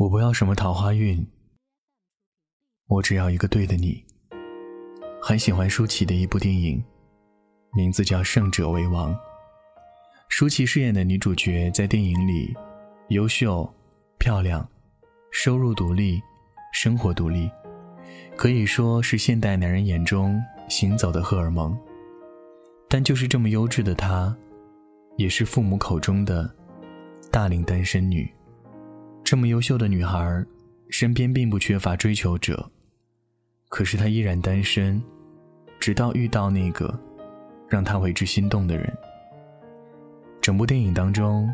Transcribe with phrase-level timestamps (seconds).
[0.00, 1.26] 我不要什么桃花运，
[2.86, 4.02] 我只要一个对的你。
[5.20, 6.82] 很喜欢舒淇的一部电影，
[7.74, 9.14] 名字叫《胜者为王》。
[10.30, 12.56] 舒淇饰演的女主角在电影里
[13.10, 13.70] 优秀、
[14.16, 14.66] 漂亮、
[15.32, 16.18] 收入独立、
[16.72, 17.50] 生活独立，
[18.38, 21.78] 可以说是现代男人眼中行走的荷尔蒙。
[22.88, 24.34] 但就是这么优质的她，
[25.18, 26.50] 也是父母口中的
[27.30, 28.26] 大龄单身女。
[29.30, 30.44] 这么优秀的女孩，
[30.88, 32.68] 身边并不缺乏追求者，
[33.68, 35.00] 可是她依然单身，
[35.78, 36.92] 直到遇到那个
[37.68, 38.92] 让她为之心动的人。
[40.40, 41.48] 整部电影当中，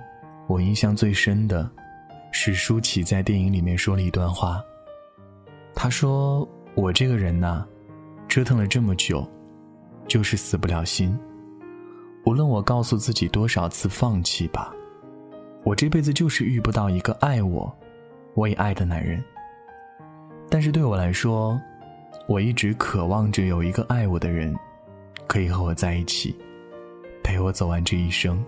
[0.47, 1.71] 我印象最深的，
[2.33, 4.59] 是舒淇在电影里面说了一段话。
[5.75, 7.63] 她说：“我这个人呐，
[8.27, 9.31] 折腾了这么久，
[10.09, 11.15] 就是死不了心。
[12.25, 14.73] 无论我告诉自己多少次放弃吧。”
[15.67, 17.77] 我这辈子就是遇不到一个爱我，
[18.35, 19.21] 我也爱的男人。
[20.49, 21.61] 但是对我来说，
[22.29, 24.57] 我一直渴望着有一个爱我的人，
[25.27, 26.37] 可以和我在一起，
[27.21, 28.41] 陪我走完这一生。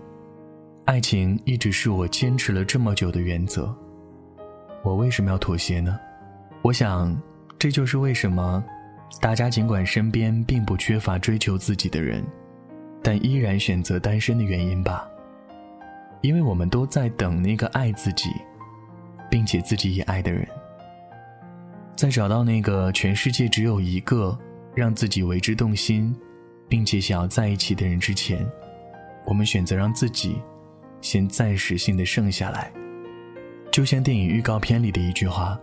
[0.85, 3.75] 爱情一直是我坚持了这么久的原则。
[4.81, 5.99] 我为什么要妥协呢？
[6.61, 7.13] 我想，
[7.59, 8.63] 这就是为什么
[9.19, 12.23] 大家尽管身边并不缺乏追求自己的人，
[13.03, 15.05] 但依然选择单身的原因吧。
[16.21, 18.29] 因为我们都在等那个爱自己，
[19.29, 20.47] 并且自己也爱的人。
[21.95, 24.37] 在找到那个全世界只有一个
[24.73, 26.15] 让自己为之动心，
[26.67, 28.45] 并且想要在一起的人之前，
[29.25, 30.41] 我们选择让自己
[31.01, 32.71] 先暂时性的剩下来。
[33.71, 35.59] 就像电影预告片里的一句话：“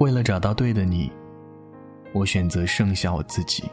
[0.00, 1.10] 为了找到对的你，
[2.12, 3.64] 我选择剩下我自己。”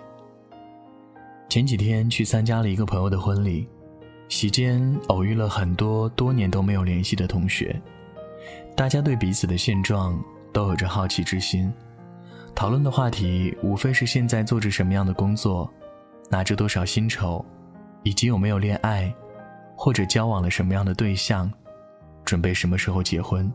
[1.47, 3.67] 前几天去参加了一个朋友的婚礼。
[4.31, 7.79] 席间偶遇了很多多年都没有联系的同学，
[8.77, 10.17] 大家对彼此的现状
[10.53, 11.71] 都有着好奇之心，
[12.55, 15.69] 讨论的话题无非是现在做着什么样的工作，
[16.29, 17.43] 拿着多少薪酬，
[18.03, 19.13] 以及有没有恋爱，
[19.75, 21.51] 或者交往了什么样的对象，
[22.23, 23.51] 准备什么时候结婚。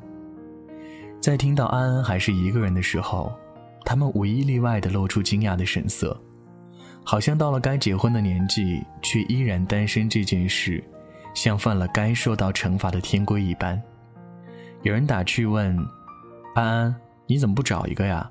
[1.22, 3.32] 在听到安安还是一个人的时候，
[3.82, 6.14] 他们无一例外地露出惊讶的神色。
[7.08, 10.82] 好像到了该结婚的年纪，却依然单身这件事，
[11.34, 13.80] 像犯了该受到惩罚的天规一般。
[14.82, 15.78] 有人打趣问
[16.56, 16.96] ：“安安，
[17.28, 18.28] 你怎么不找一个呀？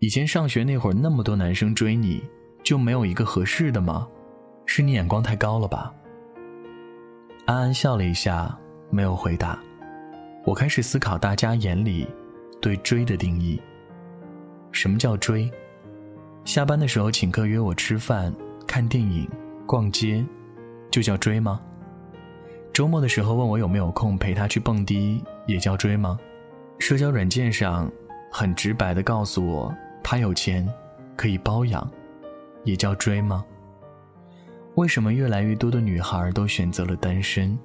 [0.00, 2.20] 以前上学那会儿那么多男生追你，
[2.64, 4.08] 就没有一个合适的吗？
[4.66, 5.94] 是你眼光太高了吧？”
[7.46, 8.58] 安安笑了一下，
[8.90, 9.56] 没有回答。
[10.44, 12.04] 我开始思考大家眼里
[12.60, 13.62] 对追的定义。
[14.72, 15.48] 什么叫追？
[16.48, 18.34] 下班的时候请客约我吃饭、
[18.66, 19.28] 看电影、
[19.66, 20.24] 逛街，
[20.90, 21.60] 就叫追吗？
[22.72, 26.18] 周末的时候问我有没有空陪他去蹦迪，也叫追吗？
[26.78, 27.92] 社交软件上
[28.32, 29.70] 很直白的告诉我
[30.02, 30.66] 他有钱，
[31.16, 31.86] 可以包养，
[32.64, 33.44] 也叫追吗？
[34.76, 37.58] 为什么越来越多的女孩都选择了单身？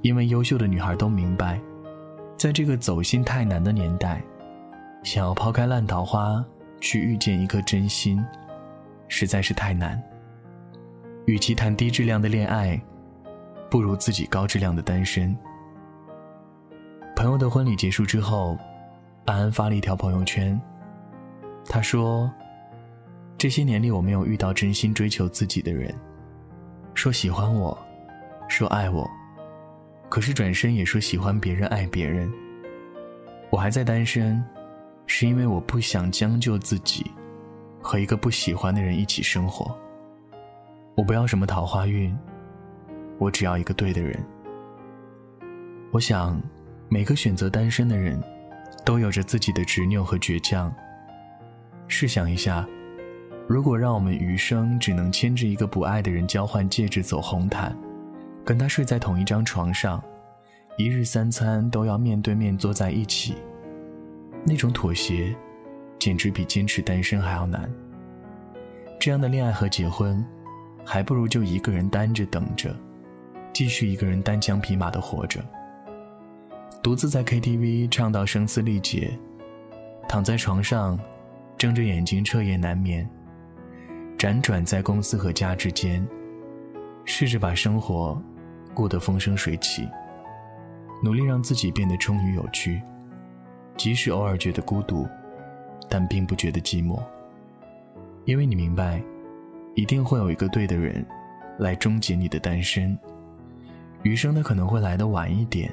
[0.00, 1.60] 因为优秀的女孩都明白，
[2.38, 4.24] 在这个走心太难的年代，
[5.02, 6.42] 想要抛开烂桃花。
[6.84, 8.22] 去遇见一颗真心，
[9.08, 10.00] 实在是太难。
[11.24, 12.78] 与其谈低质量的恋爱，
[13.70, 15.34] 不如自己高质量的单身。
[17.16, 18.58] 朋友的婚礼结束之后，
[19.24, 20.60] 安安发了一条朋友圈，
[21.64, 22.30] 他说
[23.38, 25.90] ：“这些年里我没有遇到真心追求自己的人，
[26.92, 27.76] 说喜欢我，
[28.46, 29.10] 说爱我，
[30.10, 32.30] 可是转身也说喜欢别人爱别人。
[33.48, 34.44] 我还在单身。”
[35.06, 37.10] 是因为我不想将就自己，
[37.80, 39.76] 和一个不喜欢的人一起生活。
[40.94, 42.16] 我不要什么桃花运，
[43.18, 44.18] 我只要一个对的人。
[45.90, 46.40] 我想，
[46.88, 48.20] 每个选择单身的人，
[48.84, 50.72] 都有着自己的执拗和倔强。
[51.86, 52.66] 试想一下，
[53.46, 57.76] 如果让我们余生只能牵着一个不爱的人交换戒指走红毯，
[58.44, 60.02] 跟他睡在同一张床上，
[60.78, 63.36] 一日三餐都要面对面坐在一起。
[64.44, 65.34] 那种妥协，
[65.98, 67.70] 简直比坚持单身还要难。
[69.00, 70.24] 这样的恋爱和结婚，
[70.84, 72.74] 还不如就一个人单着等着，
[73.52, 75.42] 继续一个人单枪匹马的活着。
[76.82, 79.18] 独自在 KTV 唱到声嘶力竭，
[80.06, 80.98] 躺在床上，
[81.56, 83.08] 睁着眼睛彻夜难眠，
[84.18, 86.06] 辗转在公司和家之间，
[87.06, 88.20] 试着把生活
[88.74, 89.88] 过得风生水起，
[91.02, 92.82] 努力让自己变得充裕有趣。
[93.76, 95.06] 即使偶尔觉得孤独，
[95.88, 97.02] 但并不觉得寂寞，
[98.24, 99.02] 因为你明白，
[99.74, 101.04] 一定会有一个对的人，
[101.58, 102.96] 来终结你的单身。
[104.02, 105.72] 余生他可能会来的晚一点，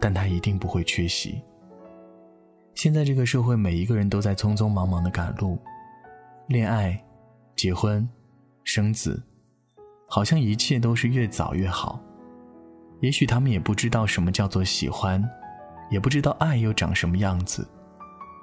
[0.00, 1.40] 但他一定不会缺席。
[2.74, 5.58] 现在这个社会，每一个人都在匆匆忙忙的赶路，
[6.48, 7.00] 恋爱、
[7.54, 8.08] 结婚、
[8.64, 9.22] 生子，
[10.08, 12.00] 好像一切都是越早越好。
[13.00, 15.22] 也许他们也不知道什么叫做喜欢，
[15.90, 17.66] 也不知道爱又长什么样子，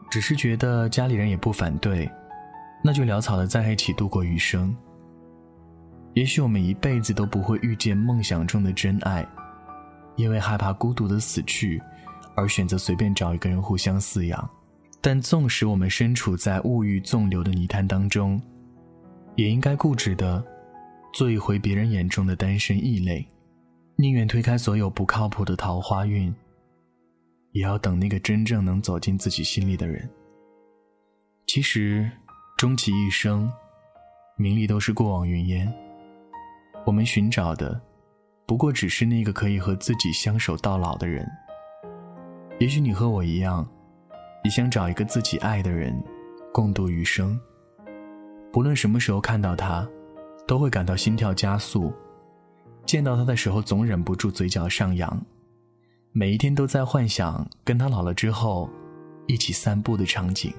[0.10, 2.10] 只是觉得家里人也不反对，
[2.84, 4.76] 那就潦草的在一起度过余生。
[6.14, 9.26] 也许我们一辈子都不会遇见梦想中的真爱，
[10.18, 11.82] 因为害怕孤独的死去，
[12.36, 14.50] 而选择随便找一个人互相饲养。
[15.00, 18.40] 但纵使我们身处在物欲纵流的泥潭当中，
[19.36, 20.44] 也应该固执的
[21.14, 23.26] 做一回别人眼中的单身异类。
[23.96, 26.34] 宁愿推开所有不靠谱的桃花运，
[27.52, 30.10] 也要等那个真正能走进自己心里的人。
[31.48, 32.10] 其实，
[32.58, 33.52] 终其一生，
[34.38, 35.72] 名利都是过往云烟。
[36.86, 37.80] 我们寻找的，
[38.46, 41.30] 不过只是那个可以和自己相守到老的人。
[42.60, 43.68] 也许你和我一样，
[44.44, 46.02] 也想找一个自己爱的人，
[46.54, 47.40] 共度余生。
[48.52, 49.88] 不论什么时候看到他，
[50.48, 51.94] 都会感到心跳加速。
[52.86, 55.26] 见到他的时候，总忍不住嘴角上扬。
[56.14, 58.70] 每一天都在幻想跟他老了之后，
[59.28, 60.54] 一起散步的场景。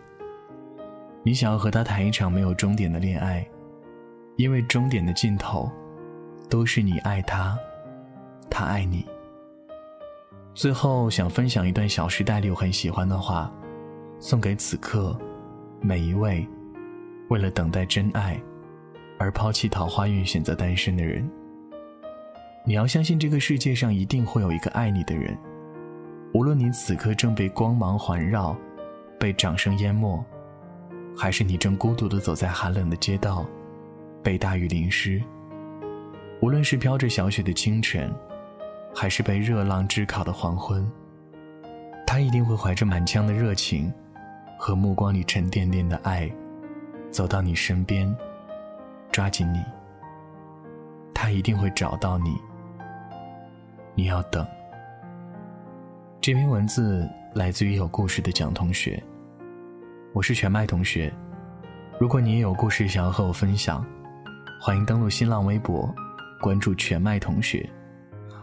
[1.23, 3.47] 你想要和他谈一场没有终点的恋爱，
[4.37, 5.71] 因为终点的尽头，
[6.49, 7.55] 都是你爱他，
[8.49, 9.05] 他爱你。
[10.55, 13.53] 最后想分享一段《小时代》里我很喜欢的话，
[14.19, 15.15] 送给此刻
[15.83, 16.49] 每一位
[17.29, 18.41] 为了等待真爱
[19.19, 21.31] 而抛弃桃花运、选择单身的人。
[22.65, 25.37] 你要相信，这个世界上一定会有一个爱你的人，
[26.33, 28.57] 无论你此刻正被光芒环绕，
[29.19, 30.25] 被掌声淹没，
[31.17, 33.45] 还是你正孤独的走在寒冷的街道，
[34.23, 35.21] 被大雨淋湿。
[36.41, 38.15] 无论是飘着小雪的清晨，
[38.95, 40.89] 还是被热浪炙烤的黄昏，
[42.07, 43.93] 他一定会怀着满腔的热情，
[44.57, 46.31] 和目光里沉甸甸的爱，
[47.11, 48.17] 走到你身边，
[49.11, 49.61] 抓紧你。
[51.13, 52.37] 他一定会找到你。
[53.95, 54.47] 你要等。
[56.21, 59.03] 这篇文字来自于有故事的蒋同学。
[60.15, 61.13] 我是全麦同学。
[61.99, 63.85] 如果你也有故事想要和我分享，
[64.61, 65.95] 欢迎登录新浪微博，
[66.41, 67.69] 关注全麦同学，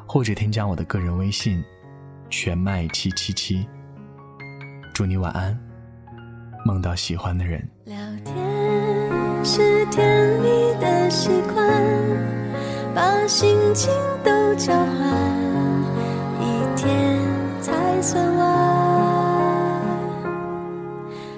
[0.08, 1.64] 或者添加我的个人微信
[2.30, 3.68] 全麦七七七。
[4.94, 5.58] 祝你晚安，
[6.64, 7.68] 梦到喜欢的人。
[7.86, 8.36] 聊天
[9.44, 11.66] 是甜蜜的习惯，
[12.94, 13.92] 把心情
[14.56, 14.88] 交换
[16.42, 16.44] 一。
[16.82, 16.88] 天
[17.60, 18.42] 才算完，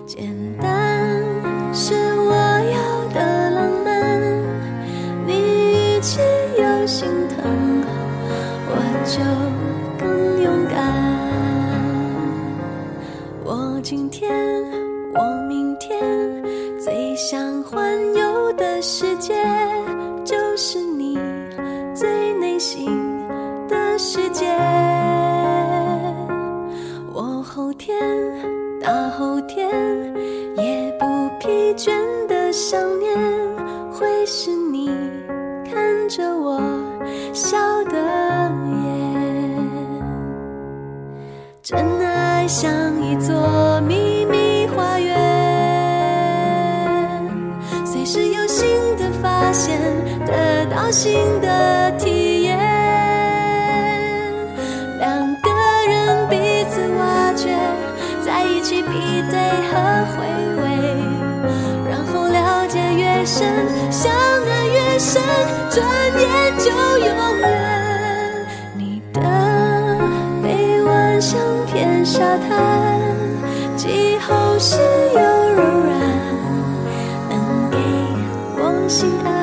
[0.05, 0.29] 简
[0.61, 1.23] 单
[1.73, 2.31] 是我
[2.71, 2.77] 要
[3.11, 3.89] 的浪漫。
[5.25, 6.19] 你语气
[6.59, 7.41] 有心疼，
[8.69, 8.71] 我
[9.03, 9.17] 就
[9.97, 10.77] 更勇敢。
[13.43, 14.31] 我今天，
[15.15, 15.99] 我明天，
[16.79, 19.33] 最想环游的世界
[20.23, 21.17] 就是你
[21.95, 22.87] 最内心
[24.13, 24.45] 世界。
[27.13, 27.95] 我后天，
[28.81, 29.69] 大后天，
[30.57, 31.05] 也不
[31.39, 31.93] 疲倦
[32.27, 33.17] 的想念，
[33.89, 34.89] 会是你
[35.63, 36.59] 看着我
[37.31, 37.97] 笑的
[38.83, 38.91] 眼。
[41.63, 42.69] 真爱像
[43.01, 45.15] 一座秘密花园，
[47.85, 49.79] 随时有新的发现，
[50.25, 52.10] 得到新的体
[74.71, 75.19] 是又
[75.53, 75.99] 柔软，
[77.29, 77.75] 能给
[78.55, 79.40] 我心安。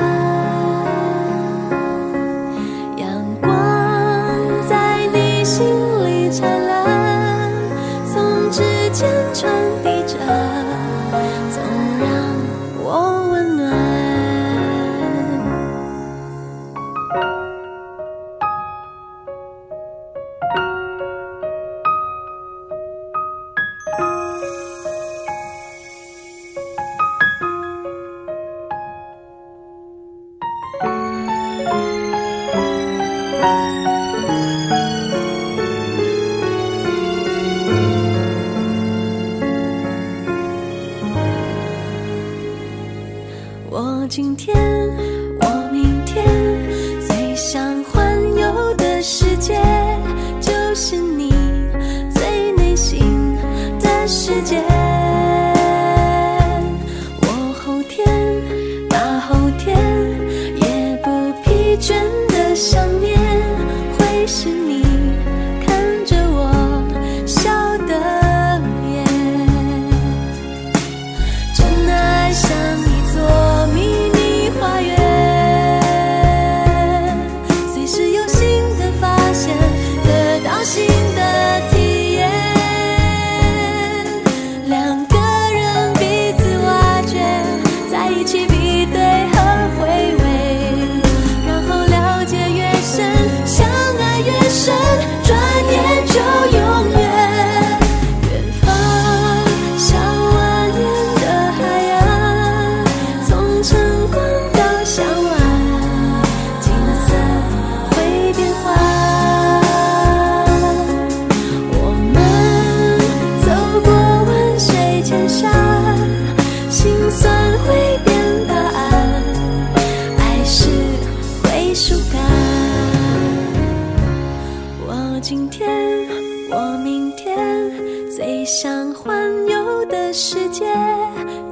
[44.09, 44.57] 今天，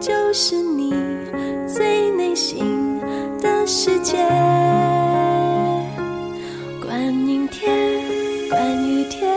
[0.00, 0.94] 就是你
[1.66, 3.00] 最内心
[3.40, 4.16] 的世界。
[6.80, 7.70] 观阴天，
[8.48, 9.30] 观雨天，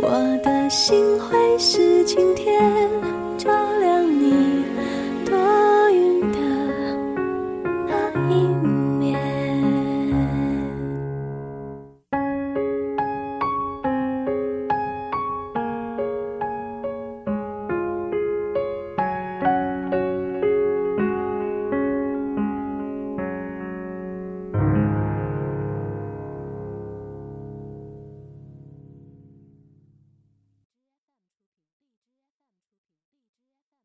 [0.00, 2.97] 我的心会是晴天。